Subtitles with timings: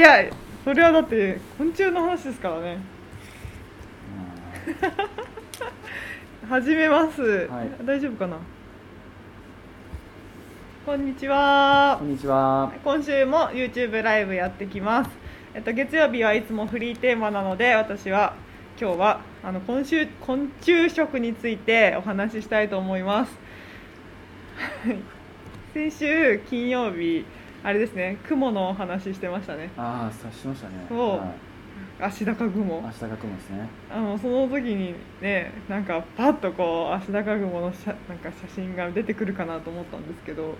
[0.00, 0.32] やいや
[0.64, 2.78] それはだって昆虫の話ですからね。
[6.48, 7.70] 始めます、はい。
[7.84, 8.36] 大丈夫かな？
[10.86, 11.96] こんにちは。
[11.98, 12.72] こんにちは。
[12.82, 15.10] 今週も YouTube ライブやってきます、
[15.54, 18.34] えっと、月曜日はいつもフリーテーマなので私は
[18.80, 23.38] 今日はあの今週昆虫食についてお話ししたいと思います。
[24.86, 24.98] はい。
[25.74, 27.24] 先週金曜日
[27.64, 29.70] あれですね雲のお話ししてましたね。
[29.76, 30.74] ああ、察しましたね。
[30.88, 30.98] そう。
[31.18, 31.52] はい。
[32.00, 32.80] 足高雲。
[32.80, 33.68] 明日が雲ですね。
[33.90, 40.54] あのその時にねなんかパッとこう足高雲の写なんか写真が出てくるかなと思ったんですけど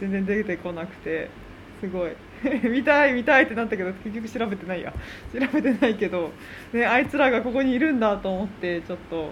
[0.00, 1.30] 全然出てこなくて
[1.80, 2.12] すごい。
[2.68, 4.92] 見たい見たいってなったけど結局調べてないや。
[5.32, 6.30] 調べてないけど、
[6.72, 9.30] ね、あいつらがここにいるんだと思ってちょっと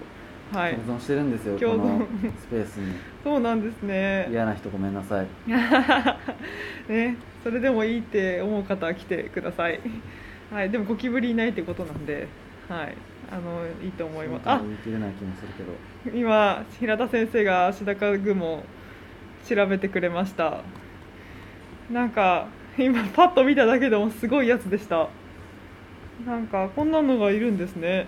[0.55, 1.57] はい共存してるんですよ。
[1.59, 2.07] この
[2.39, 2.95] スペースに。
[3.23, 5.27] そうなんですね嫌な人ごめんなさい。
[6.91, 9.79] ねそれでもいいって思う方は来てください
[10.51, 12.27] はいでもゴキブリいないってことなんで
[12.67, 12.95] はい
[13.31, 16.17] あのいいと思いますあ言い切れない気もするけど。
[16.17, 18.63] 今平田先生が足高雲
[19.47, 20.61] 調べてくれました
[21.91, 25.07] なんか今パッと見ただけでもすごいやつでした
[26.25, 28.07] なんかこんなのがいるんですね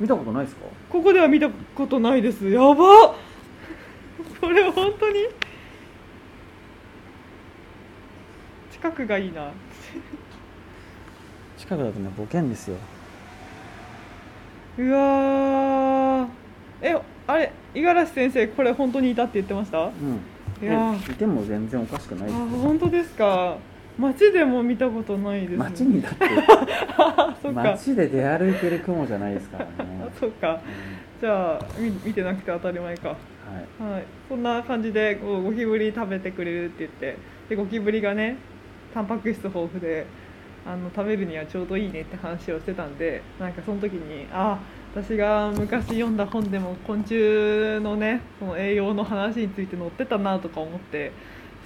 [0.00, 0.62] 見たことないですか？
[0.90, 2.74] ここでは見たことないですやばっ
[4.40, 5.26] これ本当に？
[8.72, 9.50] 近くがいいな
[11.56, 12.76] 近くだとね、ボケんですよ。
[14.78, 16.28] うわー
[16.82, 19.86] えあれ五十嵐先生これ本当にいたって言ってました？
[19.86, 20.20] うん。
[20.62, 22.46] いやいても全然おかしくないあですよ。
[22.62, 23.56] 本当ですか？
[23.98, 26.24] 街でも見たことないです、ね、街にだって。
[26.98, 27.62] あ そっか。
[27.62, 29.70] 街で出歩いてる雲じゃないですからね。
[30.06, 30.52] あ そっか。
[30.52, 30.58] うん。
[31.20, 33.08] じゃあ見見てなくて当たり前か。
[33.08, 33.92] はい。
[33.92, 34.04] はい。
[34.28, 37.16] そんな感じでこうゴキブリ食べてくれるって言って。
[37.48, 38.36] でゴキブリがね
[38.92, 40.06] タンパク質豊富で
[40.66, 44.58] あの食べるにはちょうどいいねって話をしてたんでなんかその時にあ
[44.94, 47.14] 私が昔読んだ本でも昆虫
[47.80, 51.12] のねその栄養の話について載ってたなとか思って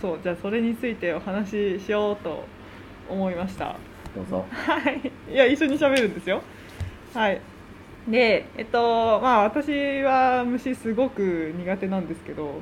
[0.00, 2.44] そうじゃあそれについてお話ししようと
[3.09, 3.77] 思いました
[4.15, 4.44] どうぞ。
[4.50, 6.43] はいいや一緒に喋るんですよ
[7.15, 7.41] はい
[8.09, 12.61] でえっとまあ私は虫すごく苦手なんですけど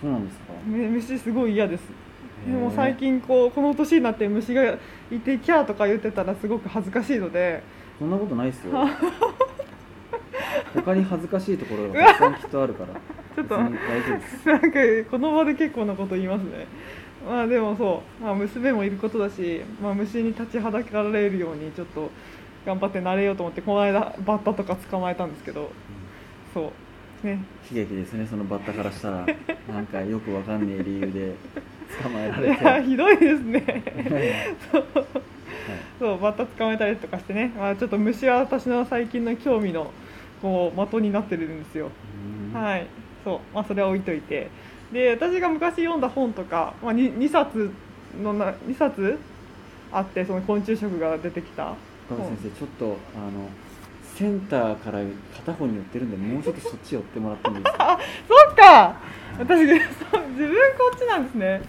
[0.00, 0.44] そうなんですか？
[0.66, 1.82] め虫すごい嫌です
[2.46, 4.64] でも最近こうこの年になって虫が
[5.10, 7.62] いてキャーとか言ってたらすごく恥ずかしいので
[7.98, 8.72] そんなことないですよ。
[10.74, 12.88] 他に恥ずかしいところがたくさんきっとあるから。
[13.34, 13.56] ちょっと。
[13.60, 13.78] なんか
[15.10, 16.66] この場で結構なこと言いますね。
[17.26, 22.10] まあでもそう、まあ、娘もいることだし、まあ、虫に立ちはだかれるようにちょっと
[22.64, 25.70] 頑張って慣れようと思ってこの間バッタとか捕まえたんですけど。
[26.54, 26.72] そ
[27.22, 27.26] う。
[27.26, 27.42] ね。
[27.70, 29.26] 悲劇ですねそのバッタからしたら。
[29.68, 31.34] なんかよくわかんねえ理由で
[32.02, 32.64] 捕まえらいれて。
[32.64, 33.62] やひどいですね。
[34.10, 34.56] はい。
[34.72, 34.84] そう
[35.98, 39.92] そうバッタ捕まえたりとかしてね、まあ、ちょっと虫は私の最近の興味の
[40.40, 41.90] こう的になってるんですよ。
[42.54, 42.60] うん。
[42.60, 42.86] はい
[43.24, 44.48] そうまあそれは置いといて。
[44.92, 47.70] で私が昔読んだ本とか、まあ、2, 2冊
[48.20, 49.18] のな2冊
[49.92, 51.74] あってその昆虫食が出てきた。
[52.08, 53.48] 先生ちょっとあの
[54.16, 54.98] センターから
[55.36, 58.96] 片方に寄ってるんでもうちょっとそっち寄ってもらってもいいですか、 はそっか。
[59.38, 61.62] 私自分こっちなんですね。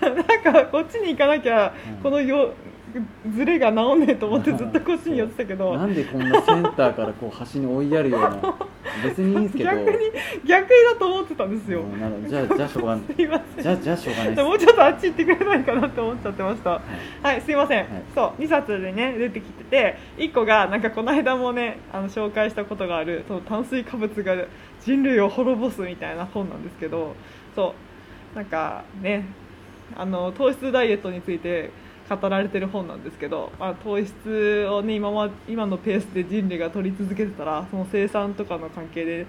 [0.00, 0.04] い。
[0.10, 2.02] なんかこっちに行かなきゃうん。
[2.02, 2.54] このよ
[3.34, 5.76] ズレが治んねえと思ってずっとこっちに寄ってたけど。
[5.76, 8.36] なんでこんなセンターからこう端に追いやるような。
[9.04, 9.70] 別にいいんですけど。
[9.70, 9.96] 逆に
[10.46, 11.82] 逆だと思ってたんですよ。
[12.26, 13.04] じゃあじゃあしょうがない。
[13.14, 13.62] すいません。
[13.62, 16.70] じゃあじゃあしょうがないもうちょっとあっち行ってくれないかなって思っちゃってました。
[16.70, 16.80] はい。
[17.24, 17.86] はいすいません、はい。
[18.14, 24.34] そう2冊でね出てきてて1個がなんかこの間もねあの紹介したことがあるその炭水化物が
[24.82, 27.14] 人類を滅ぼすみたいな本なんですけど
[27.54, 27.74] そ
[28.34, 29.24] うなんかね
[29.96, 31.70] あの糖質ダイエットについて
[32.08, 39.26] 語られてる本なんですけど、まあ、糖質をね今ま今のペースで人類が取り続けてたらその生産とかの関係で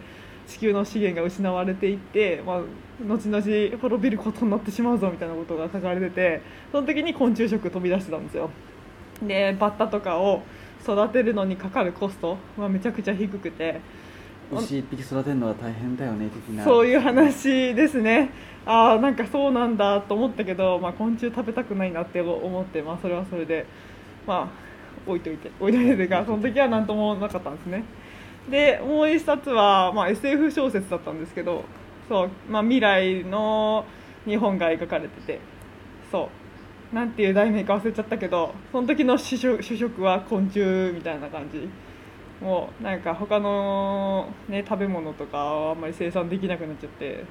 [0.47, 2.61] 地球の資源が失われていって、まあ、
[3.05, 8.49] 後々滅びることになってしまうぞみたいなことが書かれててその時に昆虫食飛び出してたんですよ。
[9.21, 10.44] でバッタとかを
[10.83, 13.81] 育てるのにかかるコストはめちゃくちゃ低くて
[14.51, 16.63] 牛一匹育てるのは大変だよね的な。
[16.63, 18.29] そういう話ですね。
[18.65, 23.65] ああなんかそうなんだと思ったけど、まあ、昆虫食べたくないなって思って、まあ、それはそれで
[24.25, 27.83] まあ置いといて置いといてというかその時は何ともなかったんですね。
[28.49, 31.63] でもう一冊は、まあ、SF 小説だったんですけど
[32.07, 33.85] そう、まあ、未来の
[34.25, 35.39] 日本が描かれてて
[36.11, 36.29] そ
[36.91, 36.95] う。
[36.95, 40.59] なんていう題名か忘れちゃったけどその時の主食主食は昆虫
[40.94, 41.67] みたいな感じ
[42.42, 47.24] もうなんか他の、ね、食べ物とかはあんまり生産できなくなっちゃって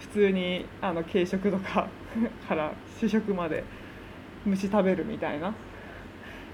[0.00, 1.88] 普通にあの軽食とか
[2.48, 3.64] から主食まで
[4.44, 5.54] 虫食べるみたいな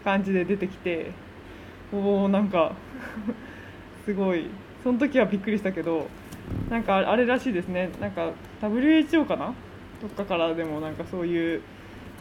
[0.02, 1.12] 感じで出てきて
[1.92, 2.72] おおなんか
[4.04, 4.46] すごい。
[4.82, 6.08] その時はびっくりしたけど
[6.68, 7.88] なんかあれらしいですね。
[8.00, 9.54] なんか WHO かな？
[10.00, 11.62] どっかからでもなんかそういう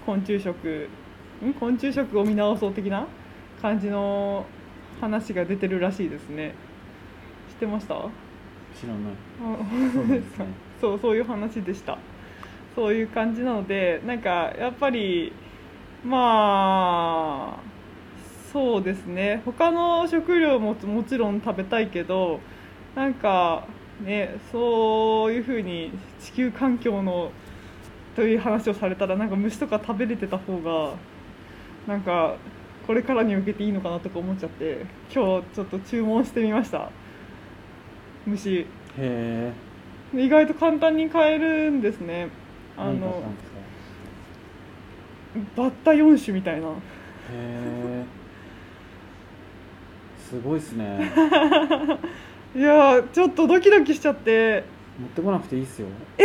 [0.06, 0.88] 昆虫食
[1.44, 1.54] ん？
[1.56, 3.07] 昆虫食を見直そう的な
[3.60, 4.45] 感じの
[4.99, 6.53] 話が出てるらしいですね。
[7.49, 7.95] 知ってました？
[8.79, 9.13] 知らない。
[9.41, 10.45] あそうですね。
[10.81, 11.97] そうそういう話でした。
[12.75, 15.33] そういう感じなのでなんかやっぱり
[16.03, 17.59] まあ
[18.51, 19.41] そうですね。
[19.45, 22.39] 他の食料ももちろん食べたいけど
[22.95, 23.65] なんか
[24.03, 27.31] ねそういうふうに地球環境の
[28.15, 30.93] という話をされたらなんか虫とか食べれてた方が
[31.88, 32.35] なんか
[32.91, 34.85] これからに向けていいのかなとか思っちゃって
[35.15, 36.91] 今日ちょっと注文してみました。
[38.25, 38.59] 虫。
[38.59, 38.65] へ
[38.97, 39.53] え
[40.13, 42.27] 意外と簡単に買えるんですね。
[42.75, 43.23] あの
[45.55, 46.67] バッタ4種みたいな。
[46.67, 46.71] へ
[47.31, 48.03] え
[50.19, 51.13] すごいっすね。
[52.53, 54.65] いやーちょっとドキドキしちゃって。
[54.99, 55.88] 持ってこなくていいっすよ。
[56.17, 56.23] え？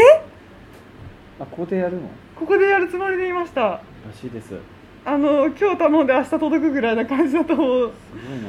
[1.39, 2.09] あここでやるの？
[2.35, 3.63] ここでやるつもりでいました。
[3.63, 3.81] ら
[4.13, 4.76] しいですす
[5.09, 7.69] あの今日頼んで明日届くぐらいな感じだと思う。
[7.69, 8.43] ごい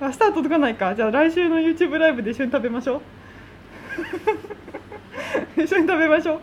[0.00, 0.08] な。
[0.08, 0.94] 明日は届かないか。
[0.94, 3.00] じゃあ来週の YouTube ライブで一緒に食べましょう。
[5.62, 6.40] 一緒に食べましょ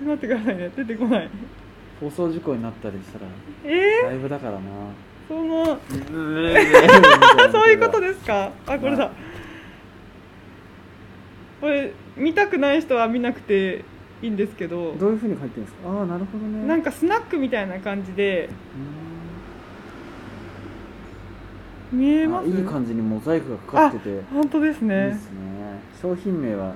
[0.00, 0.04] う。
[0.04, 0.70] 待ってくださいね。
[0.74, 1.28] 出てこない。
[2.00, 3.26] 放送事故になったりしたら
[3.64, 4.58] えライブだからな。
[4.58, 4.62] ー、
[5.28, 5.78] その
[7.46, 8.50] そそういうことですか？
[8.66, 9.10] あこれだ。
[11.60, 13.84] これ見たくない人は見なくて
[14.24, 15.90] いいんですけどどういうふうに書いてるんですか？
[15.90, 16.66] ああなるほどね。
[16.66, 18.48] なんかスナックみたいな感じで
[21.92, 22.48] 見えます？
[22.48, 24.22] いい感じにモザイクがかかってて。
[24.32, 25.08] 本当ですね。
[25.10, 25.18] ね。
[26.00, 26.74] 商品名は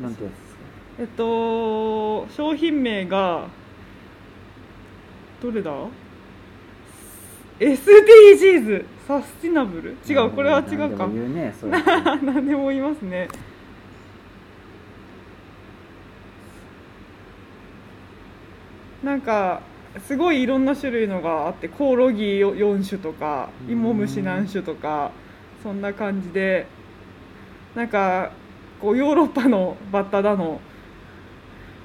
[0.00, 0.60] なんてやつですか？
[1.00, 3.48] えっと商品名が
[5.42, 5.72] どれだ
[7.58, 9.96] ？SDGs サスティナブル？
[10.08, 11.08] 違うこれは違うか。
[12.22, 13.28] 何でも言いますね
[19.06, 19.62] なんか
[20.08, 23.72] すごいいろんな種類のがあってコオロギ4種とかうん。
[23.72, 25.12] 芋虫何種とか
[25.62, 26.66] そんな感じで
[27.76, 28.32] なんか
[28.80, 30.60] こうヨーロッパのバッタだの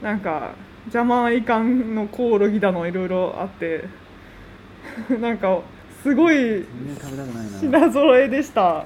[0.01, 0.55] なんか
[0.89, 3.85] ジャマイカンのコオロギだのいろいろあって
[5.21, 5.61] なんか
[6.01, 6.65] すごい
[7.59, 8.85] 品揃えでした。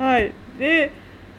[0.00, 0.06] うん。
[0.06, 0.90] はい、で、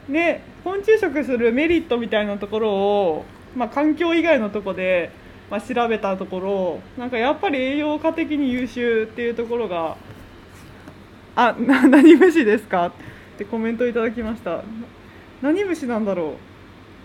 [0.08, 3.24] ね、昆虫食するメリットみたいなところを、
[3.56, 5.10] まあ、環境以外のところで、
[5.50, 9.96] まあ、調べたところなんかやっぱり栄養価的に優秀っていうところが
[11.36, 12.92] 「あな 何虫ですか?」っ
[13.38, 14.62] てコメントいただきました。
[15.42, 16.34] 何虫なんだろ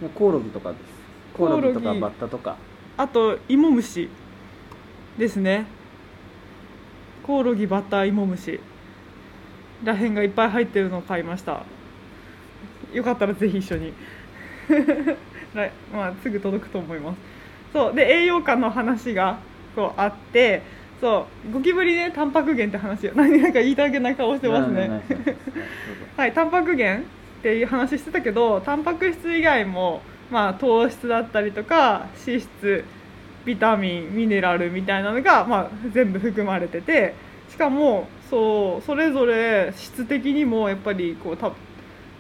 [0.02, 0.10] う？
[0.10, 0.82] コオロギとかです。
[1.34, 2.56] コオロギとかバッタとか。
[2.98, 4.10] あと芋虫
[5.18, 5.66] ですね。
[7.24, 8.60] コオロギバッタ芋虫
[9.84, 11.64] らへんがいっぱい入ってるのを買いました。
[12.94, 13.94] よかったらぜひ一緒に。
[15.54, 17.18] 来まあすぐ届くと思います
[17.74, 19.40] そうで栄養価の話が
[19.76, 20.62] こうあって
[21.00, 23.14] そうゴキブリねタンパク源って話よ。
[23.16, 25.02] 何 なんか言いたげな顔してますね。
[26.16, 27.06] はい、タンパク源っ
[27.42, 32.86] ていう話してたけどタンパク質以外も、まあ、糖質だったりとか脂質
[33.46, 37.16] ビタミンミネラルみたいなのが、まあ、全部含まれてて
[37.50, 41.52] しかもそうそれぞれ質的にもやっぱりこうた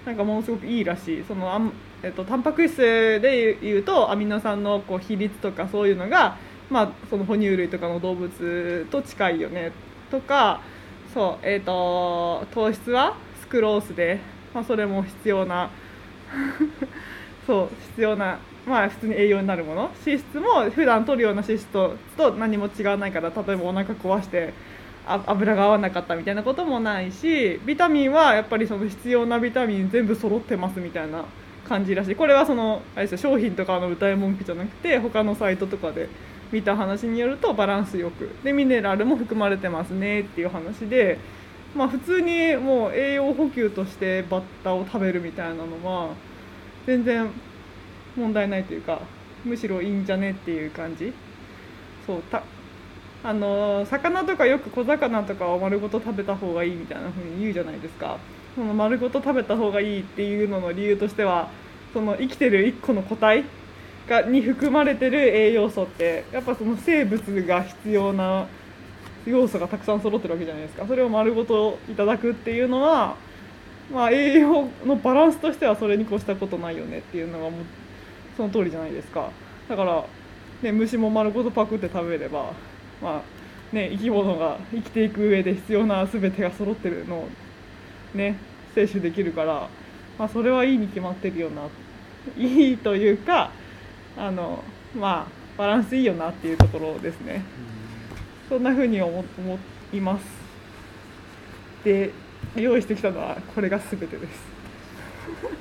[0.06, 1.24] なんかものすごくいいらしい。
[1.28, 1.72] そのあん、
[2.04, 6.38] えっと、タンパク質でいうとアミノ酸のこう比率とかそういうのが、
[6.70, 9.72] まあ、その哺乳類とかの動物と近いよね
[10.10, 10.62] とか
[11.14, 14.20] そう、えー、と糖質はスクロースで、
[14.54, 15.70] まあ、それも必要な
[17.46, 19.92] そう必要な、まあ、普通に栄養になるもの。
[20.06, 24.54] 脂質も普段取るような脂質とと何も違わないから例えばお腹壊して
[25.06, 31.26] あ油が合わなかったみたいなこともないしビタミンはやっぱりその必要なビタミン全部揃ってますみたいな
[31.72, 32.16] 感じらしい。
[32.18, 36.10] これはそのあれですよ商品とかの歌い文句じゃなくて他のサイトとかで
[36.52, 38.30] 見た話によるとバランスよく。
[38.44, 41.18] でミネラルも含まれてますねっていう話で、
[41.74, 46.10] まあ、普通にもう栄養補給としてバッタを食べるみたいなのは
[46.86, 47.30] 全然
[48.18, 49.00] 問題ないというか
[49.46, 51.14] むしろいいんじゃねっていう感じ。
[52.06, 52.44] そうた
[53.24, 58.18] あの魚とかよく小魚とかを丸ごと食べた方がいいみたいな風に言うじゃないですか。
[58.56, 61.48] その丸ごと食べた方がいいっていうのの理由としては
[61.94, 63.44] その生きてる1個の個体
[64.08, 68.48] がに含まれてる栄養素ってやっぱその生物が必要な
[69.26, 70.86] 要素がたくさん揃ってるわけじゃないですか。
[70.86, 73.16] それを丸ごといただくっていうのは、
[73.94, 77.52] まあ、栄養のバランスとしてはそれに越したことないよねっていうのがもう
[78.36, 79.30] その通りじゃないですか。
[79.70, 80.04] だから、
[80.62, 82.54] ね、虫も丸ごとパクって食べれば、
[83.02, 87.28] まあ、ね、生き物が生きていく上で必要な全てが揃ってるのを
[88.16, 88.38] ね
[88.74, 89.70] 摂取できるから、
[90.18, 91.64] まあ、それはいいに決まってるよな。
[92.38, 93.52] いいというか
[94.18, 94.64] あの
[94.96, 97.44] まあバランスいいよなっていうところですね。
[98.48, 99.60] そんな風に思思
[99.94, 100.26] います。
[101.84, 102.12] で
[102.56, 104.46] 用意してきたのはこれが全てです。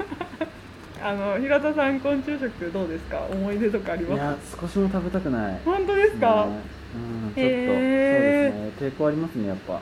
[1.03, 3.21] あの平田さん昆虫食どうですか？
[3.31, 4.19] 思い出とかありいます？
[4.19, 5.61] や少しも食べたくない。
[5.65, 6.59] 本当ですか、ね
[6.95, 6.99] う
[7.31, 8.53] ん、ちょっと、へー。
[8.53, 8.89] そうですね。
[8.91, 9.81] 抵抗ありますねやっぱ。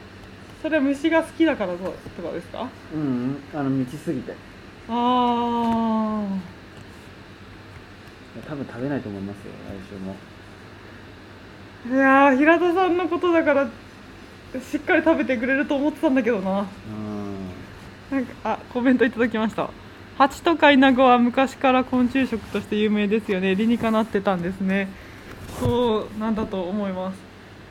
[0.63, 1.79] それは虫が好きだからと
[2.17, 2.69] とかですか？
[2.95, 4.35] うんうんあの道すぎて
[4.91, 6.41] ああ
[8.49, 10.17] 多分食べないと思いますよ来週も。
[11.95, 13.69] いやー平田さんのことだから
[14.61, 16.61] しっかり食べてくれると思ってたんだけどな。
[16.61, 16.67] うん。
[18.11, 19.69] なんかあコメントいただきました。
[20.17, 23.55] ハチとかイナゴは昔から昆虫食として有名ですよね。
[23.55, 24.89] 理にかなってたんですね。
[25.61, 27.19] そうなんだと思います。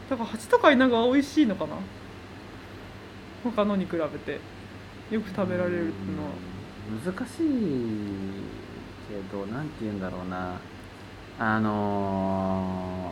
[0.10, 1.78] だからハチとかイナゴは美味しいのかな？
[3.44, 4.40] 他のに比べて。
[5.10, 6.30] よく食べられるっていうのは。
[6.30, 6.57] うん
[6.88, 7.46] 難しい
[9.10, 10.60] けどなんて言うんだろうな。
[11.40, 13.12] あの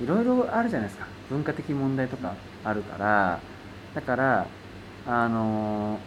[0.00, 1.06] ーいろいろあるじゃないですか。
[1.30, 3.40] 文化的問題とかあるから。
[3.94, 4.46] だから
[5.06, 5.98] あのー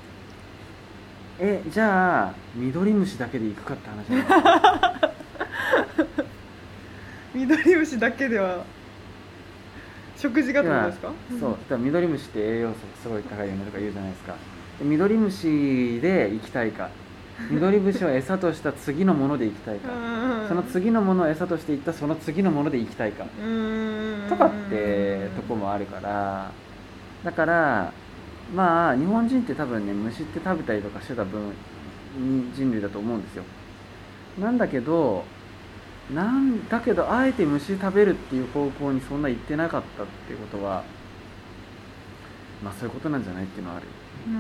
[1.42, 4.26] えじゃあミドリムシだけでいくかって話じゃない？
[4.26, 6.26] ですか
[7.34, 8.66] 緑虫だけでは
[10.18, 11.14] 食事がってことですか？
[11.40, 11.52] そう。
[11.52, 14.34] だからミドリムシって栄養素すごい高いよねとか言うじゃないですか。
[14.34, 14.40] で
[14.82, 16.90] ミドリムシで行きたいか。
[17.50, 19.92] ミドリムシを餌とした次のもので行きたいか。
[19.92, 20.48] うん。
[20.48, 23.26] その次のものを餌としていったその次のもので行きたいか。
[23.42, 24.26] うん。
[24.30, 26.52] とかってとこもあるから。
[27.24, 27.94] だから
[28.56, 31.54] まあ日本人って多分ね虫って食べたりとかしてた分
[32.56, 33.44] 人類だと思うんですよ。
[34.40, 35.26] なんだけど
[36.14, 40.84] なんだけどあえて虫食べるっていう方向にそんな行ってなかったっていうことは
[42.64, 43.86] まあそういうことなんじゃないっていうのはある
[44.28, 44.34] うん。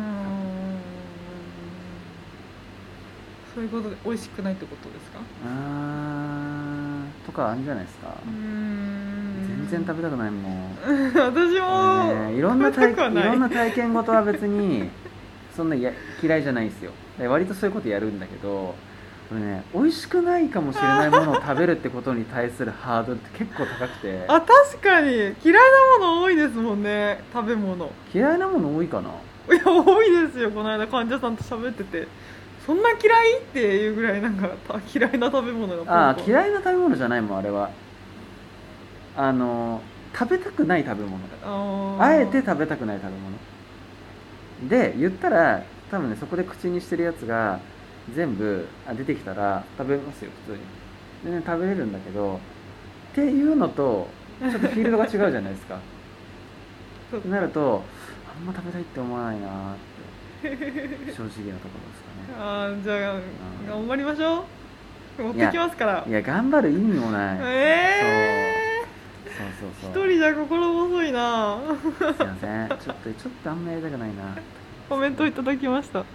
[3.55, 7.65] そういうことで美味しくないってことですかあーとかあるん。
[7.65, 9.67] じゃないですかうん。
[9.69, 10.75] 全然食べたくないもん。
[11.15, 12.59] 私も、ねいろん。
[12.59, 13.39] な体いろん。
[13.39, 14.89] な体験事は別に
[15.55, 15.69] そん。
[15.69, 15.91] なや
[16.23, 16.69] 嫌いじゃないん。
[16.69, 18.19] ですよで割とそういうことやるん。
[18.19, 18.75] だけど
[19.29, 25.33] これね美味しくないかもしれないものを食べるってことに対するハードルって結構高くてあ確かに嫌い
[25.99, 26.83] なもの多いですもん。
[26.83, 29.09] ね食べ物嫌いなもの多いかな
[29.47, 32.07] いや多いですよこの間患者さんと喋ってて。
[32.65, 37.71] そんな嫌いっていうぐらいなんかた嫌いな食べ物がああ嫌いな食べ物じゃないもんあれは。
[39.17, 39.81] あの
[40.13, 42.01] 食べたくない食べ物あー。
[42.01, 44.69] あえて食べたくない食べ物。
[44.69, 47.59] で言ったら多分ねそこで口にしてるやつが
[48.13, 51.31] 全部あ出てきたら食べますよ普通に。
[51.31, 52.39] でね食べれるんだけど
[53.11, 54.07] っていうのと
[54.41, 55.79] ちょっとフィールドが違うじゃないですか。
[57.25, 57.98] なるとあ
[58.39, 59.77] んま食べたいって思わないなーっ
[60.41, 60.49] て
[61.11, 62.39] 正直なところですかね。
[62.39, 63.21] あーじゃあん。
[63.67, 64.45] 頑張りましょ
[65.19, 65.23] う。
[65.23, 66.05] 持ってきますから。
[66.07, 68.85] いや頑張る意味もない、え
[69.25, 69.69] そう。
[69.81, 70.05] そうー、そう。
[70.07, 71.57] 一人じゃ心細いな。
[71.99, 72.69] すいません。
[72.69, 74.15] ちょっとちょっとあんまやりたくないな
[74.87, 76.05] コメントいただきました。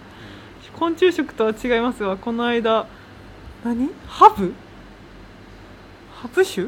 [0.75, 2.87] 昆虫食とは違いますがこの間
[3.63, 3.89] 何？
[4.07, 4.53] ハブ？
[6.13, 6.67] ハブ酒？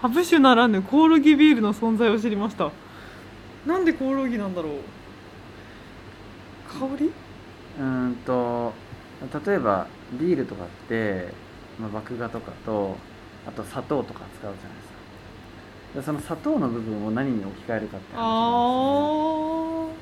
[0.00, 2.70] ハブ酒ならぬコオロギビールの存在を知りました
[3.66, 4.72] なんでコオロギなんだろう？
[6.68, 7.06] 香り？
[7.06, 8.72] うーんと
[9.46, 11.32] 例えばビールとかって、
[11.78, 12.96] まあ、麦芽とかと
[13.46, 14.98] あと砂糖とか使うじゃないですか。
[15.94, 19.94] でその砂糖の部分を何に置き換えるかって話なんあで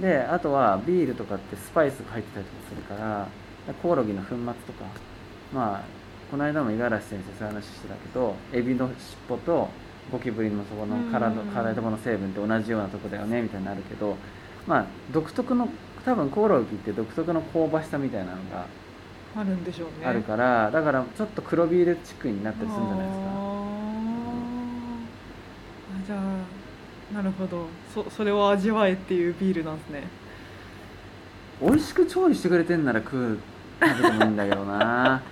[0.00, 0.14] すよね。
[0.16, 3.28] であとはビールとかってスパイスが入ってたりとかするから
[3.82, 4.86] コオロギの粉末とか
[5.52, 5.82] まあ
[6.30, 9.68] この間も五十嵐先生そういう話してたけどエビの尻尾と
[10.12, 14.16] ゴキブリのそこの殻のうん殻のところの成分って同じようなとこだよねみたいになるけど
[14.66, 15.68] まあ独特の
[16.04, 18.66] 多分コオロギって独特の香ばしさみたいなのが
[19.36, 20.06] ああるんでしょうね。
[20.06, 23.24] あるから、だからちょっと黒ビールチックになったりするんじゃないですか。
[23.26, 23.34] あー。
[26.04, 26.20] あじゃあ
[27.16, 27.66] なるほど。
[27.92, 30.04] そそれを味わえっていうビールなんですね。
[31.60, 33.38] 美味しく調理してくれてんなら食う
[33.80, 35.22] 食べてもいいんだけどな。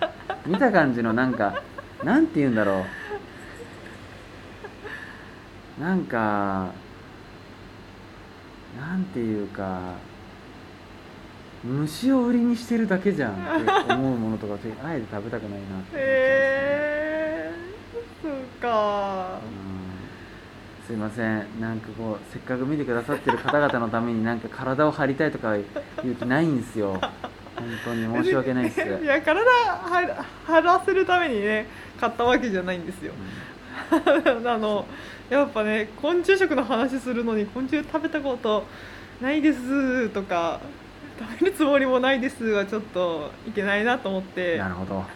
[0.47, 1.63] 見た感じのなんか
[2.03, 2.85] なんて言うんだろう
[5.81, 6.73] なんか
[8.79, 9.95] なんていうか
[11.65, 13.37] 虫を売りにしてるだけじゃんっ
[13.87, 16.03] て思うものとか あえて食べたくないなって思っちゃうんですね。
[16.03, 16.93] へ
[17.39, 17.53] え
[18.23, 19.39] そうか。
[19.45, 20.87] うん。
[20.87, 21.47] すいません。
[21.61, 25.55] なんかこうせっかく見てくださってる方々のためになんか体を張りたいとか
[26.03, 27.01] 言う気ないんですよ。
[27.55, 31.67] 本当に申し訳ないです、 いや体張ら張らせるためにね
[32.01, 33.13] 買ったわけじゃないんですよ。
[33.93, 34.87] あの
[35.33, 38.65] やっぱね昆虫食の話するのに昆虫食べたこと
[39.21, 40.61] ないですとか
[41.19, 44.59] 食べるつもりもないですはちょっといけないなと思って。
[44.59, 45.05] なるほど。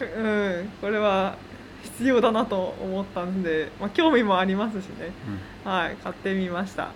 [0.00, 1.36] うん、これは
[1.82, 5.12] 必要だなと思ったんで、まあ、興味もありますしね、
[5.64, 6.88] はい、買ってみました。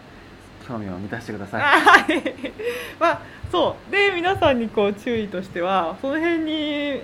[0.66, 1.62] 興味を満たしてください。
[1.64, 2.23] はい、
[3.00, 3.92] まあそう。
[3.92, 7.00] で皆さんにこう注意としてはその辺に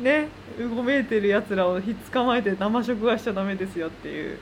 [0.00, 0.28] ね
[0.58, 4.38] うごめいてるやつらをひっ捕まえて生食はしちゃダメですよっていう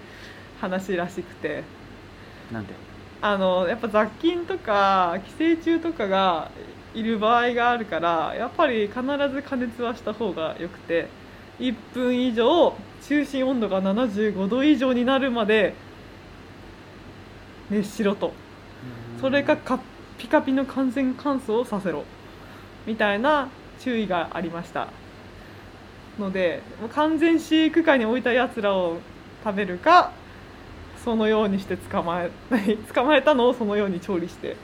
[0.60, 1.64] 話らしくて。
[2.52, 2.74] なんで？
[3.22, 6.50] あのやっぱ雑菌とか寄生虫とかが
[6.94, 9.00] いる場合があるからやっぱり必
[9.32, 11.08] ず加熱はした方がよくて
[11.58, 15.74] 1分以上中心温度が75度以上になるまで
[17.70, 18.32] 熱しろと。
[19.20, 19.80] それかカッ
[20.18, 22.04] ピカピの完全乾燥をさせろ。
[22.86, 23.48] みたいな
[23.80, 24.88] 注意がありました
[26.18, 26.62] ので
[26.94, 28.98] 完全飼育下に置いたやつらを
[29.44, 30.12] 食べるか
[31.04, 32.30] そのようにして捕まえ
[32.92, 34.56] 捕まえたのをそのように調理して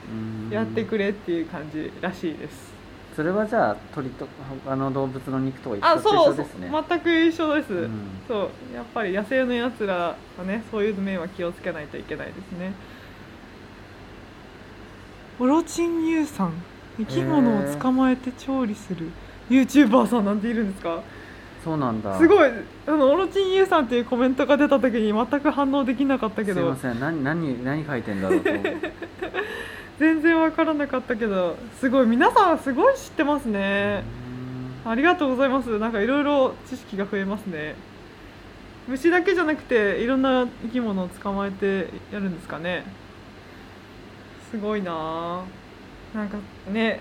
[0.49, 2.73] やってくれっていう感じらしいです。
[3.15, 4.27] それはじゃあ鳥と
[4.65, 6.71] 他の動物の肉とは一緒あそう一緒ですね。
[6.89, 7.91] 全く一緒です、うん。
[8.27, 10.15] そうやっぱり野生のやつらは
[10.47, 12.73] ねそういう面は気をつけないといけないですね。
[15.39, 16.51] オロチン乳酸
[16.97, 19.09] 生き物を捕まえて調理する。
[19.49, 21.01] YouTuber さんなんているんですか？
[21.63, 22.17] そうなんだ。
[22.17, 22.49] すごい
[22.87, 26.55] あのオロチン乳酸っていうコメントが出た時に全く反応できなかったけど。
[26.55, 26.99] すいません。
[26.99, 28.49] 何何何書いてんだろうと。
[29.99, 32.07] 全然わからなかったけどすごい。
[32.07, 34.03] 皆さんすごい知ってますね。
[34.85, 35.79] ありがとうございます。
[35.79, 37.75] なんかいろいろ知識が増えますね。
[38.87, 42.83] 虫だけじゃなくていろんな生き物を捕まえてやるんですかね。
[44.51, 45.43] すごいなあ
[46.13, 46.37] なんか
[46.69, 46.99] ね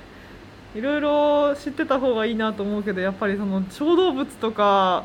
[0.75, 5.05] いろいろ知ってた方がいいなと思うけどやっぱりその小動物とか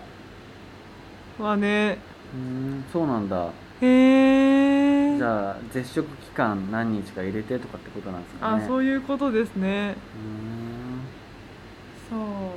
[1.39, 1.99] はね。
[2.33, 3.49] うんそうなんだ。
[3.81, 8.63] へえじゃあ絶食期間何日か入れてとかってことなんですかね。
[8.63, 9.95] あそういうことですね。
[12.09, 12.17] うーん。
[12.21, 12.51] そ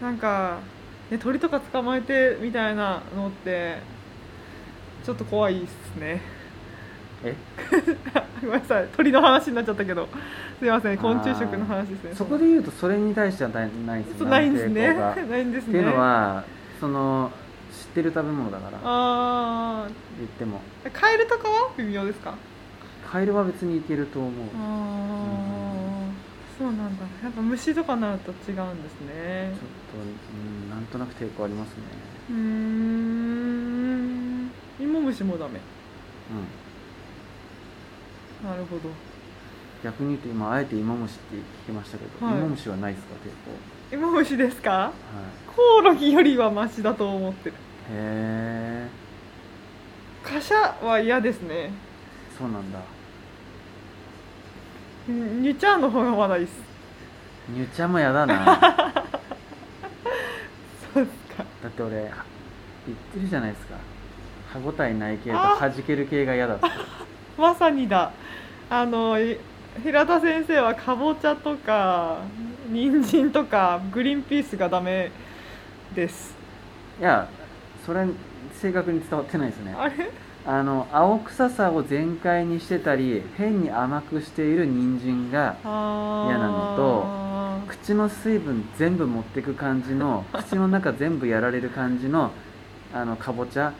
[0.00, 0.04] う。
[0.04, 0.58] なんか、
[1.10, 3.78] ね、鳥とか捕まえてみたいなのって
[5.04, 6.20] ちょっと怖いっすね。
[7.24, 7.34] え？
[8.42, 8.88] ごめんなさい。
[8.96, 10.08] 鳥の話になっちゃったけど。
[10.58, 10.98] すいません。
[10.98, 12.14] 昆虫食の話ですね。
[12.14, 14.92] そこで言うとそれに対してはないないですそうないんですね。
[14.94, 15.70] ないんですね。
[15.70, 16.44] っていうのは
[16.80, 17.30] その
[17.72, 18.78] 知ってる食べ物だから。
[18.84, 19.86] あ
[20.18, 20.60] 言っても。
[20.84, 22.34] あカエルとかは微妙ですか？
[23.10, 24.32] カエルは別にいけると思う。
[24.32, 24.60] ああ
[26.58, 27.04] そうなんだ。
[27.22, 28.36] やっぱ虫とかになると違う
[28.72, 29.52] んですね。
[29.54, 29.60] ちょっ
[29.92, 30.04] と、う
[30.66, 31.74] ん、なんとなく抵抗ありますね。
[32.30, 34.50] うーん。
[34.80, 35.60] 芋虫もダメ。
[36.30, 36.46] うん
[38.44, 38.90] なるほど。
[39.84, 42.36] 逆に言うと今あえて芋虫って聞きましたけど、はい。
[42.38, 43.14] 芋虫はないですか
[43.90, 44.92] 抵芋虫ですか？
[45.54, 45.74] 抗はい。
[45.74, 47.54] コオロギよりはマシだと思ってる。
[47.54, 47.58] へ
[47.90, 48.88] え
[50.24, 51.70] カシャは嫌ですね。
[52.36, 52.78] そうなんだ。
[55.08, 56.52] んニュチャーの方がまだいいっす。
[57.48, 58.44] ニュチャもやだな。
[58.44, 58.58] だ
[60.94, 61.44] そうですか。
[61.68, 61.96] って俺
[62.86, 63.76] 言ってるじゃないですか。
[64.52, 66.66] 歯ごたえない系とあ弾ける系が嫌だって
[67.38, 68.12] まさにだ。
[68.68, 69.38] あのい
[69.82, 72.22] 平田先生はかぼちゃとか
[72.68, 75.10] 人参とかグリーンピースがダメ
[75.94, 76.34] です。
[76.98, 77.28] いや
[77.84, 78.06] それ
[78.54, 79.74] 正確に伝わってないですね。
[79.76, 80.10] あれ？
[80.46, 92.30] あの青臭さを全開にしてたり変に甘くしている人参が嫌なの口の水分全部持ってく感じの 口の中全部やられる感じの
[92.94, 93.72] あのかぼちゃ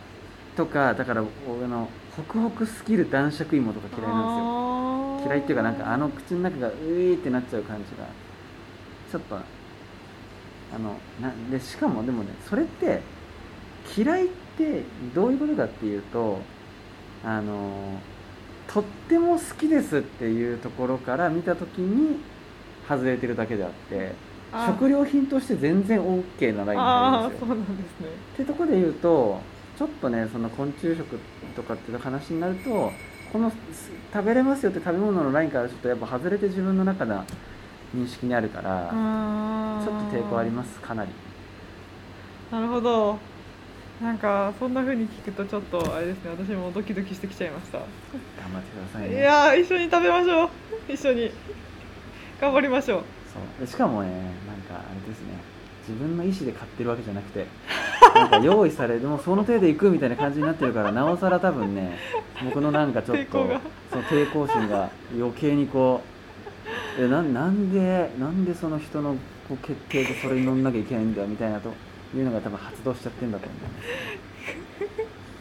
[0.56, 5.26] とかだから俺あのホクホクスキル男爵芋とか嫌いなんですよ。
[5.26, 8.06] 嫌いっていうかなんかあの口の中がういーってなっちゃう感じが。
[9.10, 13.00] ちょっとあのなでしかもでもねそれって
[13.96, 14.82] 嫌いって
[15.14, 16.40] どういうことかっていうと
[17.24, 18.00] あの
[18.66, 22.18] とっても好きですっていうところから見た時に
[22.88, 24.12] 外れてるだけであって
[24.52, 27.46] あ食料品として全然 OK なラインなるんですよ。
[27.46, 28.06] そうなんですね。
[28.34, 29.40] ってところで言うと
[29.78, 31.16] ちょっとねその昆虫食
[31.56, 32.92] とかっていう話になると
[33.32, 37.24] このす食べれますよって食べ物のラインからちょっとやっぱ外れて自分の中の
[37.94, 41.10] 認識にあるからあちょっと抵抗ありますかなり。
[42.52, 43.18] なるほど。
[44.00, 46.30] なんかそんな風に聞くとちょっとあれですね。
[46.30, 47.78] 私もドキドキしてきちゃいました。
[47.78, 47.86] 頑
[48.52, 50.50] 張ってくださいいねやー一緒に食べましょう。
[50.92, 51.30] 一緒に。
[52.40, 53.02] 頑張りましょう。
[53.32, 53.66] そう。
[53.66, 55.55] でしかもねなんかあれですね
[55.88, 57.46] 自分の意思で買ってるわけじゃなくて
[58.14, 61.98] なんか用意されでもその手で行くみたいな感じになってるからなおさら多分ね
[62.44, 63.60] 僕のなんかちょっと抵抗が。
[63.90, 66.02] その抵抗心が余計にこ
[66.98, 69.14] うえななんでなんでその人の
[69.48, 71.72] こう決定でそれに乗んなきゃいけないんだみたいなと
[72.14, 73.60] いうのが多分発動しちゃってんだと思う。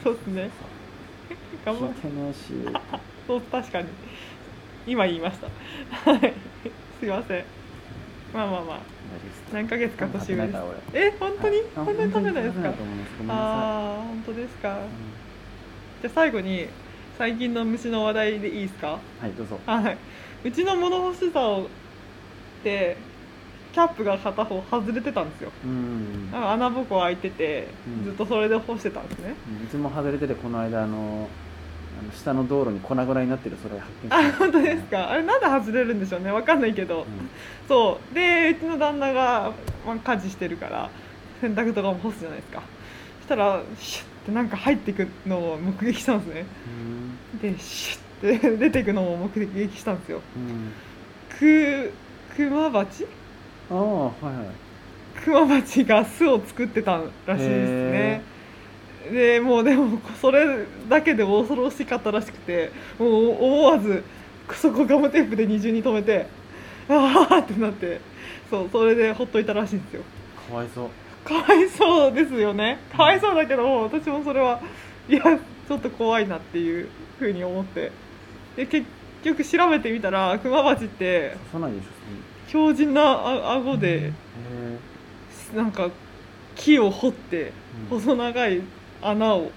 [0.04, 0.50] そうですね。
[1.66, 2.54] 頑張ってねえし
[3.26, 3.88] そう確かに。
[4.86, 6.12] 今言いました。
[6.12, 6.34] はい。
[7.00, 7.44] すいません
[8.36, 8.80] まあまあまあ。
[9.54, 10.60] 何ヶ月か年上です。
[10.94, 11.62] え本当に？
[11.76, 12.64] あ本当に食べないですか？
[12.64, 13.12] 本当に食べないと思います。
[13.18, 14.70] ごめんなさああ本当ですか？
[14.70, 14.78] い、うん
[16.02, 16.68] じゃあ最後に
[17.18, 19.00] 最近の虫の話題でいいですか？
[19.22, 19.58] はいどうぞ。
[19.66, 19.98] はい。
[20.44, 21.68] うちの物干し竿っ
[22.64, 22.98] て
[23.72, 25.52] キャップが片方外れてたんですよ。
[25.64, 26.32] うん。
[26.32, 28.04] なんか穴ぼこ開いててうん。
[28.06, 31.45] ずっとそれで干してたんですね、うちも外れててこの間あのあ
[32.02, 35.12] の下の道路に粉々になってるそれ発見あ本当ですか？
[35.12, 36.32] あれなんで外れるんでしょうね。
[36.32, 37.06] わかんないけど、うん。
[37.68, 38.14] そう。
[38.16, 39.52] でうちの旦那が、
[39.86, 40.90] まあ、家事してるから
[41.42, 42.62] 洗濯とかも干すじゃないですか。
[43.20, 46.46] そしたらシュッてなんか入ってくのを目撃したんですね。
[47.42, 50.22] でシュッて 出てくのを目撃したんですよ。
[50.36, 50.52] うん。
[50.52, 50.72] うん
[51.38, 51.92] ク
[52.36, 53.06] クマバチ
[53.70, 55.22] ああはいはい。
[55.24, 58.22] クマバチが巣を作ってたらしいですね
[59.12, 64.04] でもうでもそれだけで恐ろしかったらしくてもう思わず
[64.54, 66.28] そこガムテープで二重に留めて
[66.90, 68.00] ああってなって
[68.50, 70.04] そうそれでほっといたらしいんですよ。
[70.50, 70.90] かわいそう。
[71.24, 72.80] かわいそうですよね。
[72.96, 74.62] かわいそうだけど私もそれは
[75.10, 76.88] いやちょっと怖いなっていう
[77.18, 77.92] ふうに思って。
[78.56, 78.88] で結
[79.24, 81.88] 局調べてみたらクマバチって刺さないでしょ
[82.48, 84.14] 強靭なあ顎で
[85.56, 85.90] なんか
[86.56, 87.52] 木を掘って
[87.92, 88.00] うん。
[88.00, 88.62] 細長い
[89.10, 89.52] 穴を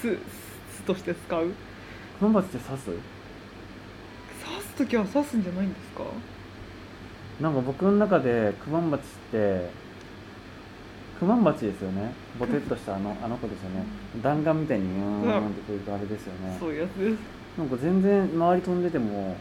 [0.00, 1.50] 巣巣として使う？
[2.18, 2.86] クマバチって刺す？
[2.86, 3.00] 刺
[4.62, 6.04] す時は刺すんじゃないんですか？
[7.40, 9.70] なんか僕の中でクマバチって
[11.18, 12.12] クマバチですよね。
[12.38, 13.84] ボテッとしたあの あの子ですよね。
[14.22, 16.56] 弾丸みたいにうーんってくるとあれですよね。
[16.60, 17.18] そういうやつです。
[17.58, 19.36] なんか全然周り飛んでても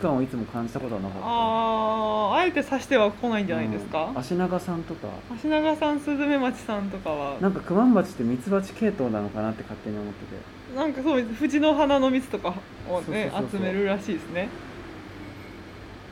[0.00, 1.26] 感をいつも感じたことはなかった。
[1.26, 4.06] あああえて刺しては来ないんじゃないですか？
[4.06, 5.08] うん、足長さんとか。
[5.32, 7.38] 足長さんスズメマチさんとかは。
[7.40, 10.76] なんかクマバチってミツバチ系統なのかなって勝手に思ってて。
[10.76, 12.54] なんかそう藤の花の蜜とか
[12.88, 14.48] をね集めるらしいですね。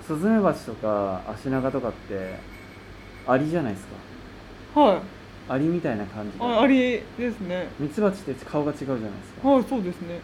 [0.07, 2.37] スズメバチとか足長とかって
[3.27, 3.87] アリじゃないです
[4.75, 4.81] か？
[4.81, 5.01] はい。
[5.51, 6.45] アリみたいな感じで。
[6.45, 7.69] あありですね。
[7.79, 9.49] ミツバチって顔が違うじゃないですか。
[9.49, 10.21] はいそうですね。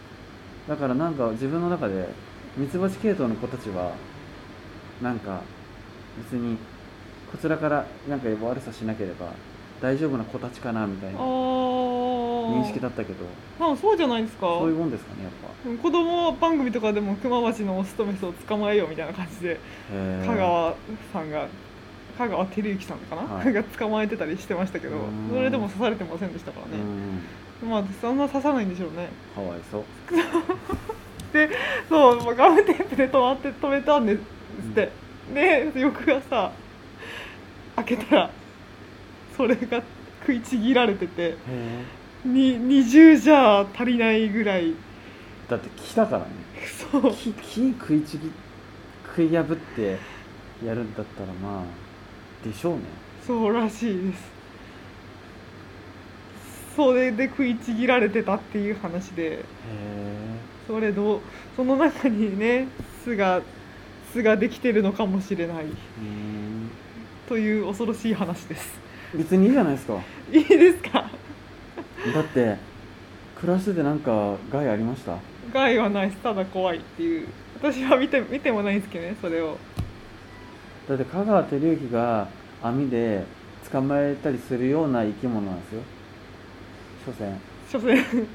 [0.68, 2.08] だからなんか自分の中で
[2.56, 3.92] ミツバチ系統の子たちは
[5.02, 5.42] なんか
[6.30, 6.56] 別に
[7.32, 9.32] こちらからなんか悪さしなければ
[9.82, 13.24] 大丈夫な子たちかなみたいな認識だったけど。
[13.58, 14.46] あそうじゃないですか。
[14.46, 15.32] そういうもんですかねやっ
[15.76, 15.82] ぱ。
[15.82, 19.58] 子供番組とかでもクマバチのオスとメスを捕まえようみたいな感じで
[20.26, 20.74] 香川
[21.12, 21.48] さんが
[22.16, 23.52] 香川照之さんかな、はい。
[23.52, 25.30] が捕まえてたりしてましたけどうん。
[25.34, 26.76] それでも刺されてませんでしたからうね、
[27.66, 27.68] ん。
[27.68, 29.08] まあそんな刺さないんでしょうね。
[29.34, 29.84] かわいそう
[31.34, 31.50] で
[31.88, 34.20] そうまあガムテープで止まって止めたんです
[34.70, 34.90] って、
[35.34, 36.52] で翌朝
[37.76, 38.30] 開けたら
[39.36, 39.82] それが
[40.20, 41.36] 食いちぎられてて。
[42.24, 44.72] に20じゃ足りないぐらい。
[45.46, 46.26] だって木だからね。
[46.90, 47.12] そう。
[47.12, 48.30] 木木食いちぎ
[49.06, 49.98] 食い破って
[50.64, 51.64] やるんだったらまあ
[52.42, 52.80] でしょうね。
[53.26, 54.32] そうらしいです。
[56.74, 59.40] それで食いちぎられてたっていう話で。
[59.40, 61.20] へえそれどう
[61.56, 62.68] その中にね
[63.04, 63.42] 巣が
[64.12, 65.64] 巣ができてるのかもしれない。
[65.64, 66.70] うん。
[67.28, 68.78] という恐ろしい話です。
[69.14, 70.00] 別にいいじゃないですか。
[70.32, 71.10] いいですか？
[72.12, 72.56] だって
[73.40, 75.16] 暮らしててなんか害ありました？
[75.52, 76.22] 害はないです。
[76.22, 77.28] ただ怖いっていう。
[77.56, 79.56] 私は見て見てもないんですけどねそれを。
[80.88, 82.28] だって香川照之が
[82.62, 83.24] 網で
[83.72, 85.82] 捕まえたりするような生き物なんですよ。
[87.06, 87.38] 所詮、
[87.70, 87.96] 所詮。
[87.96, 88.26] うん、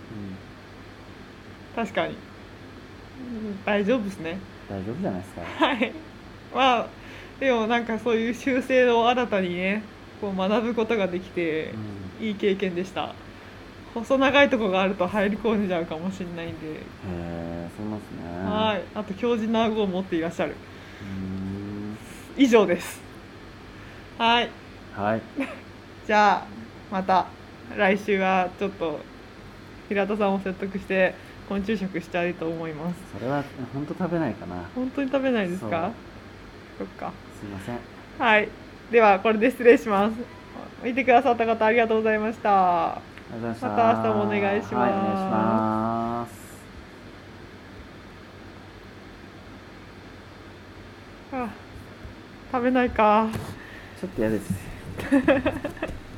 [1.80, 4.38] 確かに、うん大丈夫ですね。
[4.70, 5.42] 大丈夫じゃないですか。
[5.66, 5.94] はい。
[6.54, 6.88] まあ
[7.40, 9.84] でもなんかそういう習性を新たにね
[10.20, 11.74] こう学ぶことができて
[12.20, 12.26] うん。
[12.28, 13.14] いい経験でした。
[13.94, 18.46] 細長いとこがあると入り込んじゃうかもしれないんで、へえそうなんですね。
[18.46, 18.84] はい。
[18.94, 20.56] あと強靭な顎を持っていらっしゃる。
[21.02, 21.98] うん。
[22.38, 23.02] 以上です。
[24.18, 24.50] はい。
[24.96, 25.22] はい。
[26.06, 26.46] じゃあ
[26.92, 27.28] また
[27.78, 29.00] 来週はちょっと
[29.88, 31.16] 平田さんを説得して
[31.50, 33.00] 昆虫食したいと思います。
[33.18, 34.56] それは本当食べないかな。
[34.76, 35.92] 本当に食べないですか？
[36.78, 37.12] そっか。
[37.40, 37.78] すいません。
[38.20, 38.48] はい。
[38.92, 40.16] ではこれで失礼します。
[40.84, 43.02] 見てくださった方ありがとうございました。
[43.42, 43.68] ました。
[43.68, 44.76] また明日もお願いします。
[44.76, 46.40] はいお願いします。
[51.34, 51.50] あ
[52.52, 53.28] 食べないか。
[54.00, 54.54] ちょっと嫌です